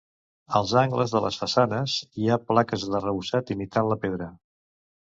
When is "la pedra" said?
3.95-4.35